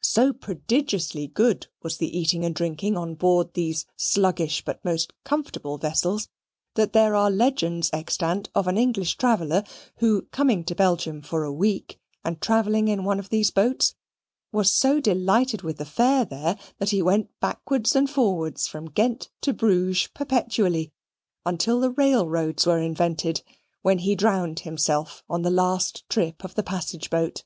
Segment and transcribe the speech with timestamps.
[0.00, 5.76] So prodigiously good was the eating and drinking on board these sluggish but most comfortable
[5.76, 6.30] vessels,
[6.74, 9.62] that there are legends extant of an English traveller,
[9.98, 13.94] who, coming to Belgium for a week, and travelling in one of these boats,
[14.52, 19.28] was so delighted with the fare there that he went backwards and forwards from Ghent
[19.42, 20.94] to Bruges perpetually
[21.44, 23.42] until the railroads were invented,
[23.82, 27.44] when he drowned himself on the last trip of the passage boat.